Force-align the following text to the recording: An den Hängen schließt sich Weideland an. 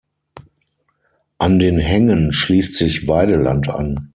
An 1.37 1.59
den 1.59 1.77
Hängen 1.77 2.33
schließt 2.33 2.73
sich 2.75 3.07
Weideland 3.07 3.69
an. 3.69 4.09